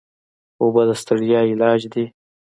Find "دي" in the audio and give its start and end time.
1.93-2.05